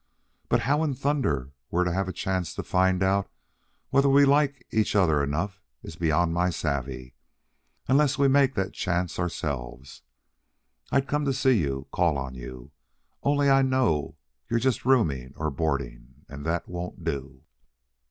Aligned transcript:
But 0.49 0.61
how 0.61 0.81
in 0.83 0.95
thunder 0.95 1.51
we're 1.69 1.83
to 1.83 1.93
have 1.93 2.07
a 2.07 2.11
chance 2.11 2.55
to 2.55 2.63
find 2.63 3.03
out 3.03 3.29
whether 3.91 4.09
we 4.09 4.25
like 4.25 4.65
each 4.71 4.95
other 4.95 5.21
enough 5.21 5.61
is 5.83 5.95
beyond 5.95 6.33
my 6.33 6.49
savvee, 6.49 7.13
unless 7.87 8.17
we 8.17 8.27
make 8.27 8.55
that 8.55 8.73
chance 8.73 9.19
ourselves. 9.19 10.01
I'd 10.91 11.07
come 11.07 11.23
to 11.25 11.33
see 11.33 11.59
you, 11.59 11.85
call 11.91 12.17
on 12.17 12.33
you, 12.33 12.71
only 13.21 13.47
I 13.47 13.61
know 13.61 14.17
you're 14.49 14.59
just 14.59 14.85
rooming 14.85 15.33
or 15.37 15.51
boarding, 15.51 16.23
and 16.27 16.47
that 16.47 16.67
won't 16.67 17.03
do." 17.03 17.43